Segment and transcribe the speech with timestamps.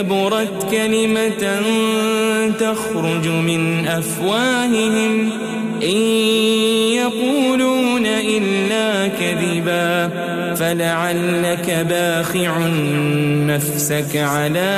[0.00, 1.60] كبرت كلمة
[2.58, 5.30] تخرج من أفواههم
[5.82, 6.00] إن
[6.92, 10.10] يقولون إلا كذبا
[10.54, 12.58] فلعلك باخع
[13.46, 14.70] نفسك على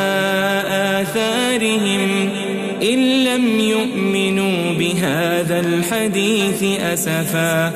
[0.70, 2.28] آثارهم
[2.83, 7.72] إن لم يؤمنوا بهذا الحديث أسفا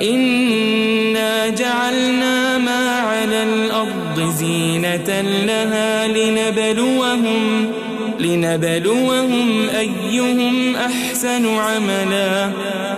[0.00, 7.72] إنا جعلنا ما على الأرض زينة لها لنبلوهم
[8.20, 12.50] لنبلوهم أيهم أحسن عملا.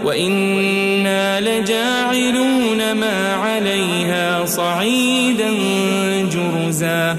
[0.04, 5.50] وإنا لجاعلون ما عليها صعيدا
[6.32, 7.16] جرزا.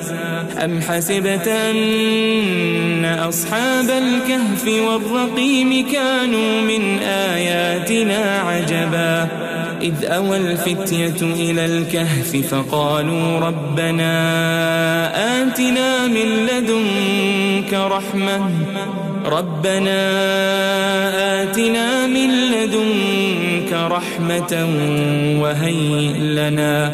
[0.63, 9.46] أم حسبت أن أصحاب الكهف والرقيم كانوا من آياتنا عجبا؟
[9.81, 14.11] إذ أوى الفتية إلى الكهف فقالوا ربنا
[15.41, 18.49] آتنا من لدنك رحمة
[19.25, 19.99] ربنا
[21.43, 24.67] آتنا من لدنك رحمة
[25.41, 26.91] وهيئ لنا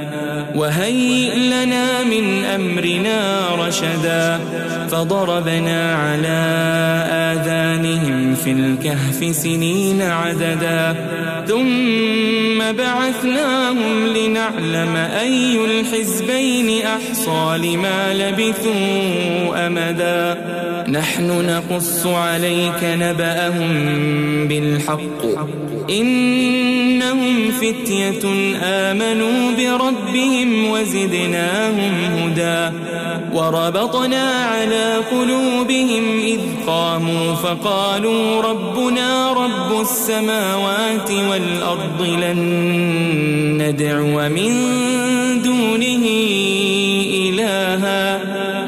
[0.56, 4.40] وهيئ لنا من أمرنا رشدا
[4.90, 6.44] فضربنا على
[7.74, 10.96] آذانهم في الكهف سنين عددا
[11.48, 20.38] ثم بعثناهم لنعلم أي الحزبين أحصى لما لبثوا أمدا
[20.88, 23.74] نحن نقص عليك نبأهم
[24.48, 25.24] بالحق.
[25.90, 28.28] إنهم فتية
[28.64, 32.78] آمنوا بربهم وزدناهم هدى.
[33.34, 42.40] وربطنا على قلوبهم إذ قاموا فقالوا ربنا رب السماوات والأرض لن
[43.62, 44.52] ندعو من
[45.44, 46.06] دونه
[47.30, 48.33] إلها.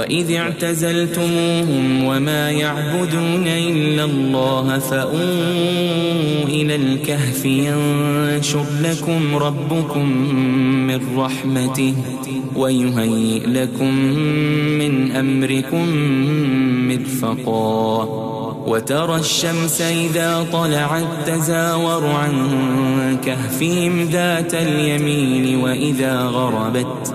[0.00, 10.08] وإذ اعتزلتموهم وما يعبدون إلا الله فأووا إلى الكهف ينشر لكم ربكم
[10.86, 11.94] من رحمته
[12.56, 13.94] ويهيئ لكم
[14.78, 15.88] من أمركم
[16.88, 18.04] مرفقا
[18.66, 27.14] وترى الشمس إذا طلعت تزاور عن كهفهم ذات اليمين وإذا غربت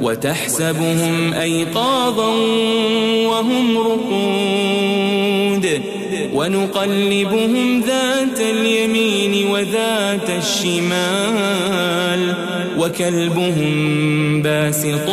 [0.00, 2.30] وتحسبهم أيقاظا
[3.26, 5.16] وهم رقود
[6.34, 12.34] ونقلبهم ذات اليمين وذات الشمال
[12.78, 15.08] وكلبهم باسط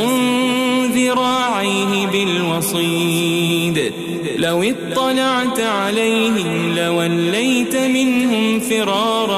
[0.95, 3.91] ذراعيه بالوصيد
[4.37, 9.37] لو اطلعت عليهم لوليت منهم فرارا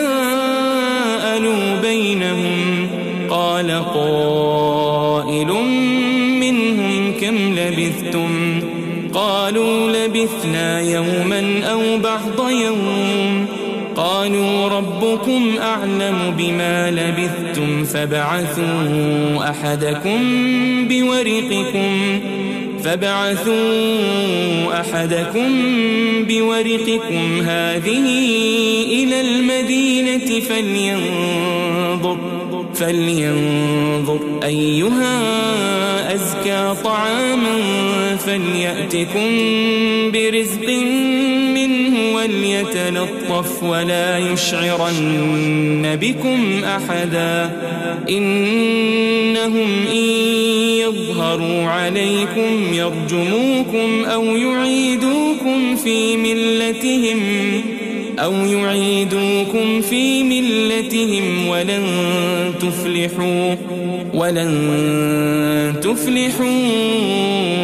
[1.82, 2.88] بينهم.
[3.30, 5.48] قال قائل
[6.40, 8.62] منهم كم لبثتم؟
[9.14, 13.46] قالوا لبثنا يوما أو بعض يوم.
[13.96, 20.20] قالوا ربكم أعلم بما لبثتم فابعثوا أحدكم
[20.88, 22.20] بورقكم.
[22.84, 25.50] فابعثوا أحدكم
[26.28, 28.06] بورقكم هذه
[28.92, 32.18] إلى المدينة فلينظر
[32.76, 35.20] فلينظر أيها
[36.16, 37.58] أزكى طعاما
[38.26, 39.30] فليأتكم
[40.12, 40.70] برزق
[41.54, 41.79] منه
[42.20, 47.62] وليتلطف ولا يشعرن بكم أحدا.
[48.10, 50.10] إنهم إن
[50.80, 57.20] يظهروا عليكم يرجموكم أو يعيدوكم في ملتهم
[58.24, 61.84] أو يعيدوكم في ملتهم ولن
[62.62, 63.56] تفلحوا
[64.14, 66.50] ولن تفلحوا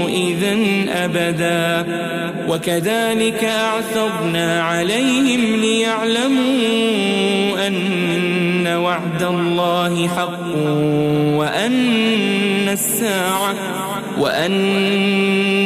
[0.10, 0.57] إذا
[1.06, 1.86] أبدا.
[2.50, 6.48] وكذلك أعثرنا عليهم ليعلموا
[7.68, 10.56] أن وعد الله حق
[11.38, 13.56] وأن الساعة
[14.19, 14.52] وأن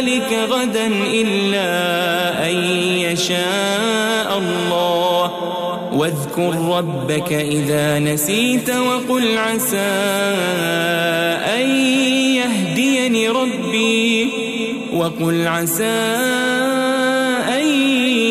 [0.00, 1.70] ذلك غدا إلا
[2.50, 2.56] أن
[2.98, 5.32] يشاء الله.
[5.92, 9.76] واذكر ربك إذا نسيت وقل عسى
[11.56, 11.70] أن
[12.36, 14.28] يهديني ربي.
[14.92, 16.59] وقل عسى أن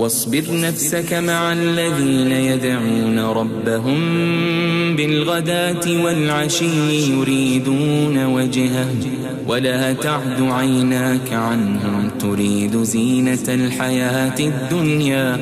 [0.00, 4.00] واصبر نفسك مع الذين يدعون ربهم
[4.96, 8.86] بالغداة والعشي يريدون وجهه
[9.46, 15.38] ولا تعد عيناك عنهم تريد زينة الحياة الدنيا.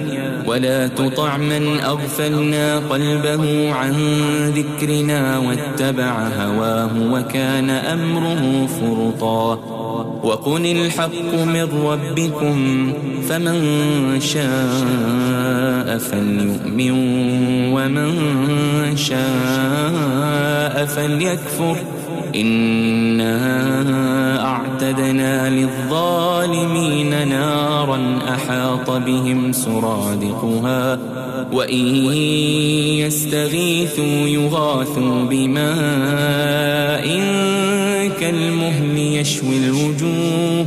[0.46, 3.94] ولا تطع من أغفلنا قلبه عن
[4.56, 9.78] ذكرنا واتبع هواه وكان أمره فرطا.
[10.22, 12.92] وقل الحق من ربكم
[13.28, 14.47] فمن شاء
[15.98, 16.90] فليؤمن
[17.72, 18.12] ومن
[18.96, 21.76] شاء فليكفر
[22.34, 23.34] إنا
[24.44, 30.98] أعتدنا للظالمين نارا أحاط بهم سرادقها
[31.52, 31.86] وإن
[32.98, 37.08] يستغيثوا يغاثوا بماء
[38.20, 40.66] كالمهل يشوي الوجوه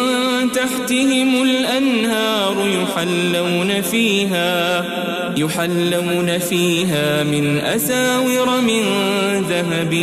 [0.61, 4.85] تحتهم الأنهار يحلون فيها
[5.37, 8.83] يحلون فيها من أساور من
[9.49, 9.93] ذهب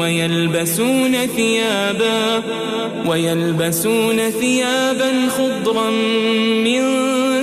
[0.00, 2.42] ويلبسون ثيابا
[3.06, 5.90] ويلبسون ثيابا خضرا
[6.64, 6.82] من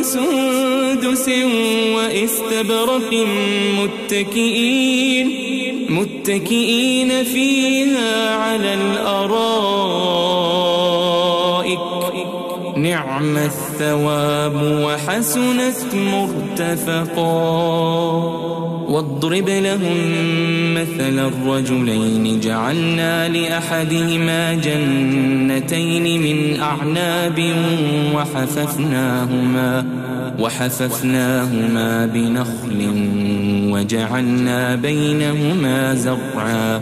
[0.03, 1.29] سندس
[1.95, 3.25] واستبرق
[3.79, 5.45] متكئين
[5.89, 9.55] متكئين فيها على الأرائك.
[12.77, 17.25] نعم الثواب وحسنت مرتفقا.
[18.89, 19.98] واضرب لهم
[20.74, 27.53] مثل الرجلين جعلنا لأحدهما جنتين من أعناب
[28.15, 29.86] وحففناهما
[30.39, 32.91] وحففناهما بنخل
[33.72, 36.82] وجعلنا بينهما زرعا.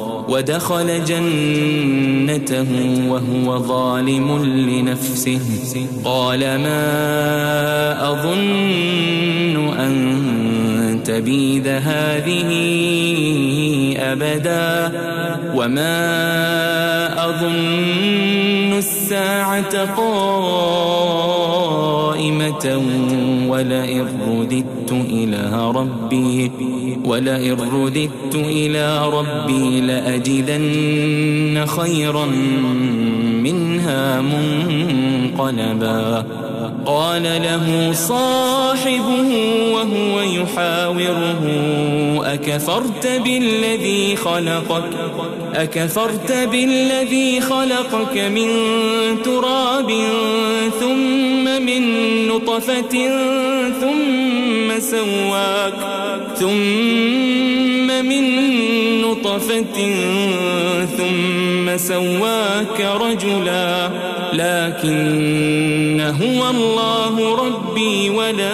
[0.29, 2.65] ودخل جنته
[3.09, 5.39] وهو ظالم لنفسه.
[6.03, 6.81] قال ما
[8.11, 12.49] أظن أن تبيد هذه
[13.99, 14.91] أبدا
[15.55, 15.99] وما
[17.29, 21.40] أظن الساعة قائمة.
[23.49, 26.51] ولئن رددت إلى ربي
[27.05, 32.25] ولئن رددت إلى ربي لأجدن خيرا
[33.43, 36.25] منها منقلبا.
[36.85, 39.29] قال له صاحبه
[39.73, 41.41] وهو يحاوره
[42.33, 44.83] أكفرت بالذي خلقك؟
[45.55, 48.47] أكفرت بالذي خلقك من
[49.23, 49.91] تراب
[50.79, 51.81] ثم من
[52.27, 53.09] نطفة
[53.81, 55.73] ثم سواك
[56.35, 58.23] ثم من
[59.01, 59.93] نطفة
[60.97, 63.89] ثم سواك رجلا
[64.33, 68.53] لكن هو الله ربي ولا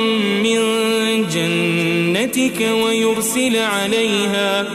[2.35, 4.65] جنتك ويرسل عليها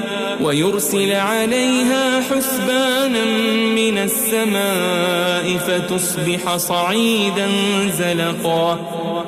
[0.42, 3.25] ويرسل عليها حسبانا
[3.75, 7.48] من السماء فتصبح صعيدا
[7.98, 8.72] زلقا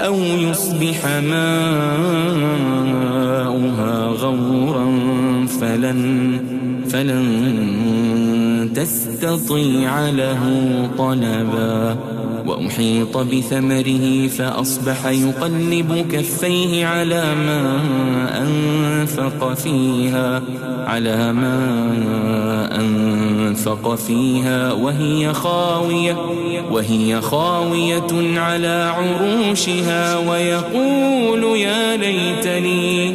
[0.00, 1.88] أو يصبح ماؤها
[4.06, 4.86] غورا
[5.60, 6.40] فلن
[6.90, 8.27] فلن
[8.78, 10.42] تستطيع له
[10.98, 11.96] طلبا.
[12.46, 17.80] وأحيط بثمره فأصبح يقلب كفيه على ما
[18.42, 20.42] أنفق فيها
[20.86, 21.58] على ما
[22.80, 24.72] أنفق فيها.
[24.72, 26.16] وهي خاوية
[26.70, 33.14] وهي خاوية على عروشها ويقول يا ليتني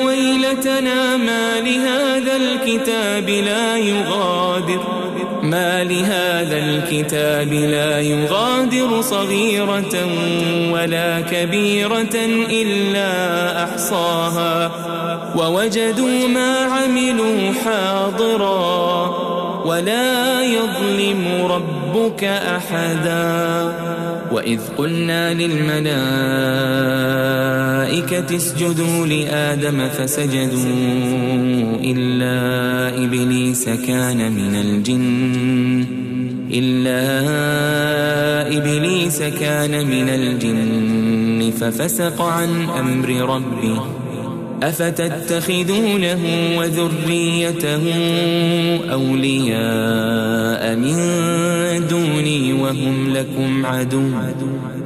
[0.51, 4.79] ويلتنا ما لهذا الكتاب لا يغادر.
[5.43, 10.07] ما لهذا الكتاب لا يغادر صغيرة
[10.71, 12.15] ولا كبيرة
[12.49, 14.71] إلا أحصاها.
[15.35, 19.11] ووجدوا ما عملوا حاضرا
[19.65, 23.73] ولا يظلم ربك أحدا.
[24.31, 26.81] وإذ قلنا للملائكة
[28.35, 30.61] اسجدوا لآدم فسجدوا
[31.83, 32.35] إلا
[33.05, 35.85] إبليس كان من الجن
[36.53, 37.01] إلا
[38.57, 43.81] إبليس كان من الجن ففسق عن أمر ربه.
[44.63, 46.19] أفتتخذونه
[46.57, 47.83] وذريته
[48.91, 50.97] أولياء من
[51.89, 54.09] دوني وهم لكم عدو؟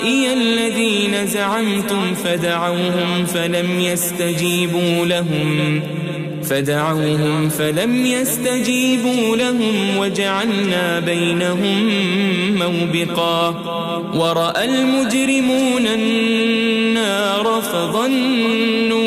[0.00, 5.82] شركائي الذين زعمتم فدعوهم فلم يستجيبوا لهم.
[6.42, 11.90] فدعوهم فلم يستجيبوا لهم وجعلنا بينهم
[12.58, 13.48] موبقا.
[14.14, 19.02] ورأى المجرمون النار فظنوا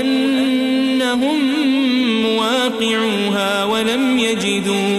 [0.00, 1.38] أنهم
[2.22, 4.98] مواقعوها ولم يجدوا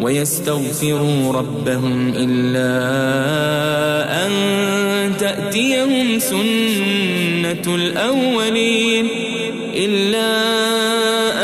[0.00, 2.70] ويستغفروا ربهم إلا
[4.26, 4.32] أن
[5.16, 9.08] تأتيهم سنة الأولين
[9.74, 10.30] إلا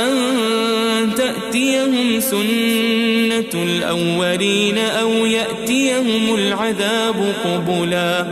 [0.07, 0.15] أن
[1.17, 8.27] تأتيهم سنة الأولين أو يأتيهم العذاب قبلا.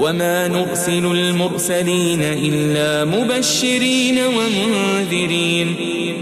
[0.00, 5.97] وما نرسل المرسلين إلا مبشرين ومنذرين.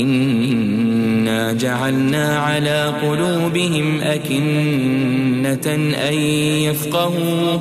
[0.00, 5.74] إنا جعلنا على قلوبهم أكنة
[6.08, 6.14] أن
[6.68, 7.58] يفقهوا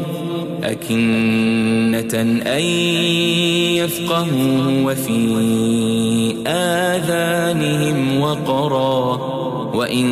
[0.64, 2.22] أكنة
[2.58, 2.64] أن
[3.76, 5.34] يفقهوا وفي
[6.48, 9.34] آذانهم وقرا
[9.76, 10.12] وإن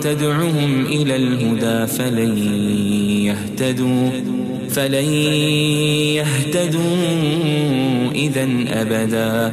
[0.00, 2.38] تدعهم إلى الهدى فلن
[3.26, 4.10] يهتدوا
[4.70, 5.12] فلن
[6.14, 6.82] يهتدوا
[8.14, 9.52] إذا أبدا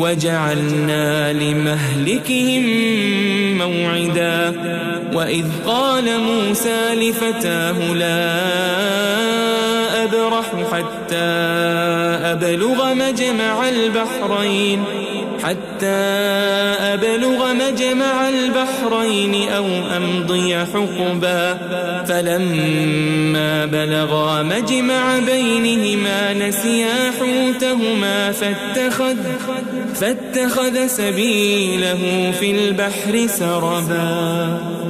[0.00, 2.64] وجعلنا لمهلكهم
[3.58, 4.52] موعدا.
[5.12, 8.20] وإذ قال موسى لفتاه لا
[10.04, 11.30] أبرح حتى
[12.32, 14.84] أبلغ مجمع البحرين.
[15.42, 15.86] حتى
[16.94, 21.58] أبلغ مجمع البحرين أو أمضي حقبا.
[22.08, 29.16] فلما بلغا مجمع بينهما نسيا حوتهما فاتخذ,
[29.94, 34.89] فاتخذ سبيله في البحر سربا.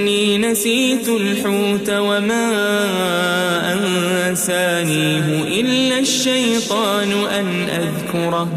[0.41, 2.51] نسيت الحوت وما
[3.73, 8.47] أنسانيه إلا الشيطان أن أذكره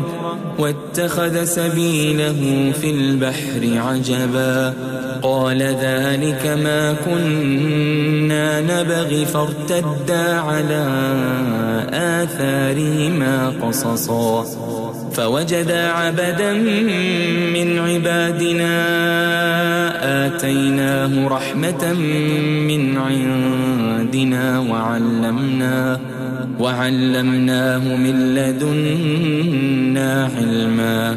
[0.58, 4.74] واتخذ سبيله في البحر عجبا
[5.22, 10.86] قال ذلك ما كنا نبغي فارتدا على
[11.92, 14.44] آثارهما قصصا
[15.14, 16.52] فوجدا عبدا
[17.54, 18.74] من عبادنا
[20.26, 21.92] آتيناه رحمة
[22.68, 26.00] من عندنا وعلمناه
[26.60, 31.16] وعلمناه من لدنا علما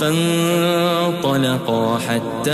[0.00, 2.50] فانطلقا حتى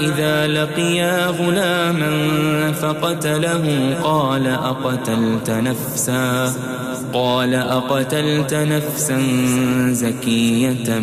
[0.00, 6.52] إذا لقيا غلاما فقتله قال أقتلت نفسا
[7.12, 9.20] قال أقتلت نفسا
[9.92, 11.02] زكية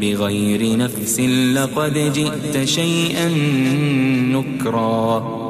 [0.00, 1.20] بغير نفس
[1.54, 3.28] لقد جئت شيئا
[4.32, 5.49] نكرا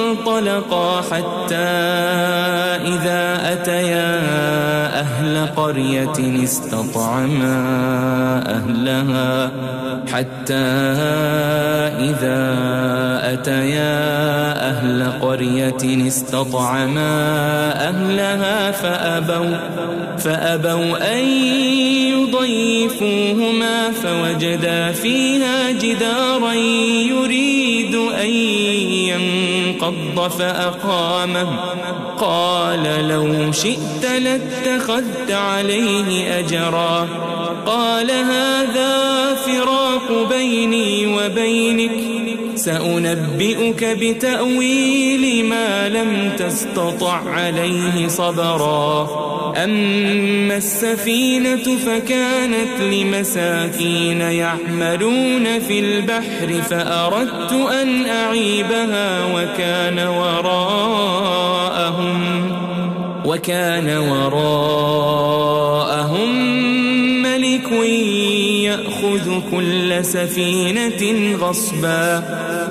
[0.11, 1.55] فانطلقا حتى
[2.85, 4.19] إذا أتيا
[4.99, 7.55] أهل قرية استطعما
[8.47, 9.51] أهلها
[10.13, 10.53] حتى
[11.99, 12.41] إذا
[13.33, 14.01] أتيا
[14.69, 17.11] أهل قرية استطعما
[17.89, 19.57] أهلها فأبوا
[20.17, 21.25] فأبوا أن
[22.11, 28.29] يضيفوهما فوجدا فيها جدارا يريد أن
[29.81, 31.47] ينقض فأقامه
[32.19, 37.07] قال لو شئت لاتخذت عليه أجرا.
[37.65, 42.10] قال هذا فراق بيني وبينك.
[42.65, 49.09] سأنبئك بتأويل ما لم تستطع عليه صبرا.
[49.63, 61.31] أما السفينة فكانت لمساكين يعملون في البحر فأردت أن أعيبها وكان وراءهم
[63.25, 65.31] وكان وراءهم
[67.23, 67.71] ملك
[69.11, 72.23] يأخذ كل سفينة غصبا.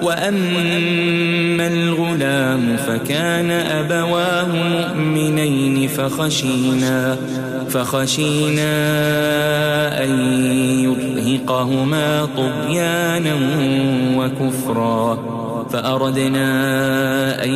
[0.02, 7.16] وأما الغلام فكان أبواه مؤمنين فخشينا
[7.68, 8.72] فخشينا
[10.04, 10.10] أن
[10.84, 13.34] يرهقهما طغيانا
[14.16, 15.18] وكفرا.
[15.72, 17.50] فأردنا أن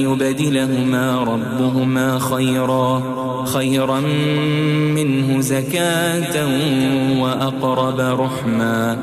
[0.00, 3.02] يبدلهما ربهما خيرا
[3.46, 4.00] خيرا
[4.94, 6.46] منه زكاة
[7.20, 8.98] وأقرب رحما.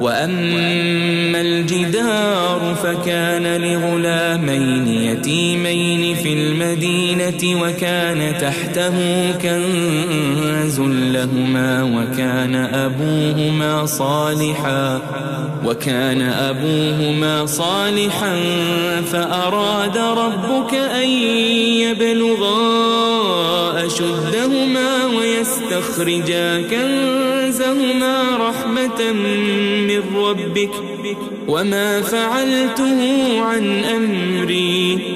[0.00, 8.94] وأما الجدار فكان لغلامين يتيمين في المدينة وكان تحته
[9.32, 15.00] كنز لهما وكان أبوهما صالحا
[15.64, 17.95] وكان أبوهما صالحا
[19.12, 21.08] فأراد ربك أن
[21.80, 22.56] يبلغا
[23.86, 29.12] أشدهما ويستخرجا كنزهما رحمة
[29.88, 30.70] من ربك
[31.48, 33.00] وما فعلته
[33.42, 35.15] عن أمري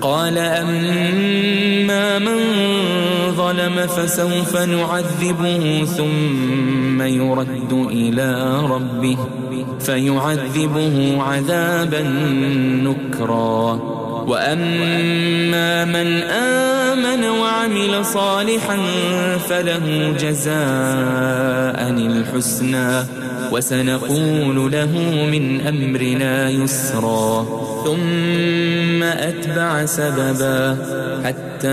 [0.00, 2.38] قال أما من
[3.36, 9.16] ظلم فسوف نعذبه ثم يرد إلى ربه
[9.80, 12.02] فيعذبه عذابا
[12.84, 13.80] نكرا.
[14.26, 18.78] وأما من آمن وعمل صالحا
[19.48, 23.04] فله جزاء الحسنى
[23.52, 24.92] وسنقول له
[25.32, 27.46] من أمرنا يسرا.
[27.84, 30.76] ثم أتبع سببا
[31.24, 31.68] حتى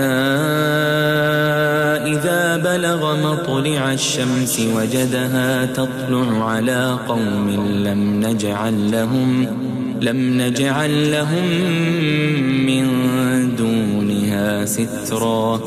[2.06, 7.50] إذا بلغ مطلع الشمس وجدها تطلع على قوم
[7.84, 9.46] لم نجعل لهم
[10.00, 11.44] لم نجعل لهم
[12.66, 12.86] من
[13.56, 15.60] دونها سترا.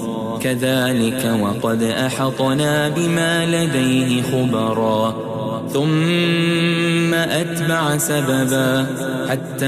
[0.44, 5.31] كذلك وقد أحطنا بما لديه خبرا.
[5.74, 8.86] ثم أتبع سببا
[9.30, 9.66] حتى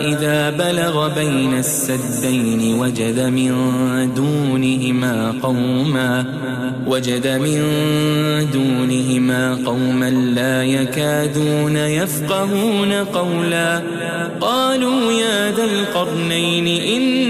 [0.00, 3.52] إذا بلغ بين السدين وجد من
[4.14, 6.24] دونهما قوما
[6.86, 7.60] وجد من
[8.52, 13.82] دونهما قوما لا يكادون يفقهون قولا
[14.40, 17.29] قالوا يا ذا القرنين إن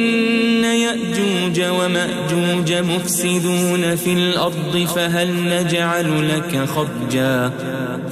[0.90, 7.52] يأجوج ومأجوج مفسدون في الأرض فهل نجعل لك خرجا؟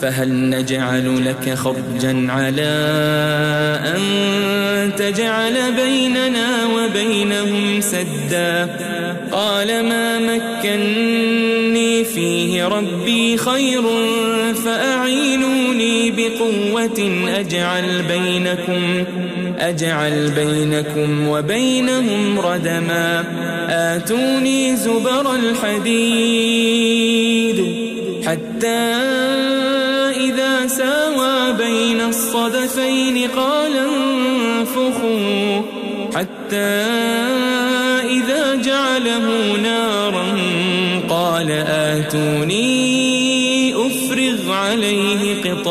[0.03, 2.71] فهل نجعل لك خرجا على
[3.97, 4.01] أن
[4.97, 8.77] تجعل بيننا وبينهم سدا؟
[9.33, 13.83] قال ما مكني فيه ربي خير
[16.17, 18.83] بقوة أجعل بينكم
[19.59, 23.25] أجعل بينكم وبينهم ردما.
[23.71, 26.79] آتوني زبر الحديد
[28.27, 28.83] حتى
[30.27, 35.63] إذا ساوى بين الصدفين قال انفخوا
[36.15, 36.75] حتى
[38.19, 39.27] إذا جعله
[39.63, 40.27] نارا
[41.09, 42.58] قال آتوني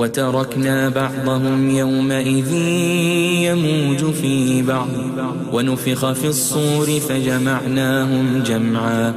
[0.00, 2.52] وتركنا بعضهم يومئذ
[3.42, 4.88] يموج في بعض.
[5.52, 9.14] ونفخ في الصور فجمعناهم جمعا.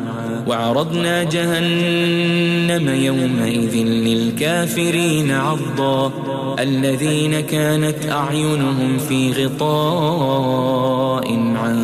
[0.48, 6.12] وعرضنا جهنم يومئذ للكافرين عرضا.
[6.60, 11.78] الذين كانت أعينهم في غطاء عن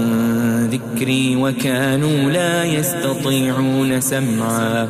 [0.72, 4.90] ذكري وكانوا لا يستطيعون سمعا.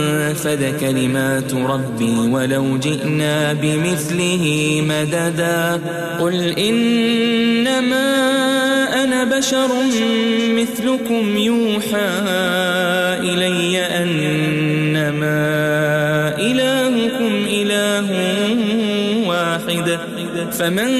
[0.79, 4.45] كلمات ربي ولو جئنا بمثله
[4.89, 5.81] مددا.
[6.19, 8.07] قل إنما
[9.03, 9.69] أنا بشر
[10.55, 12.09] مثلكم يوحى
[13.19, 15.41] إلي أنما
[16.39, 18.07] إلهكم إله
[19.27, 19.99] واحد.
[20.51, 20.91] فمن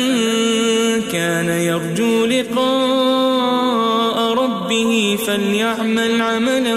[1.12, 6.76] كان يرجو لقاء ربه فليعمل عملا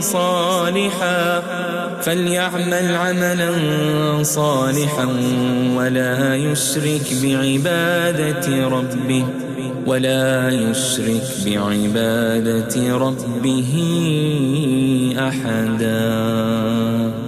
[0.00, 1.42] صالحا
[2.02, 3.52] فليعمل عملا
[4.22, 5.06] صالحا
[5.76, 9.24] ولا يشرك بعبادة ربه
[9.86, 13.72] ولا يشرك بعبادة ربه
[15.18, 17.27] أحداً.